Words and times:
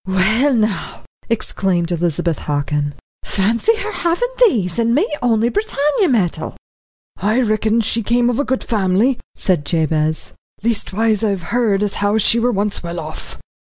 "Well, 0.07 0.55
now," 0.55 1.03
exclaimed 1.29 1.91
Elizabeth 1.91 2.39
Hockin, 2.39 2.95
"fancy 3.23 3.75
her 3.75 3.91
havin' 3.91 4.29
these 4.47 4.79
and 4.79 4.95
me 4.95 5.07
only 5.21 5.49
Britannia 5.49 6.07
metal." 6.07 6.57
"I 7.17 7.39
reckon 7.41 7.81
she 7.81 8.01
came 8.01 8.27
of 8.27 8.39
a 8.39 8.43
good 8.43 8.63
family," 8.63 9.19
said 9.35 9.63
Jabez. 9.63 10.33
"Leastwise, 10.63 11.23
I've 11.23 11.43
heard 11.53 11.83
as 11.83 11.93
how 12.01 12.17
she 12.17 12.39
were 12.39 12.51
once 12.51 12.81
well 12.81 12.99
off." 12.99 13.37